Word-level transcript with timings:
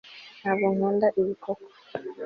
ntabwo 0.41 0.65
nkunda 0.75 1.07
ibikoko 1.19 1.67